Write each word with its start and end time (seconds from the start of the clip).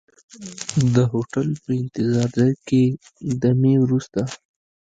د 0.95 0.97
هوټل 1.11 1.47
په 1.63 1.69
انتظار 1.81 2.27
ځای 2.37 2.53
کې 2.67 2.83
دمې 3.41 3.75
وروسته. 3.79 4.21